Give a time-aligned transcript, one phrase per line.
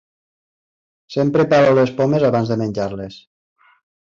[1.15, 3.19] Sempre pelo les pomes abans de menjar-les.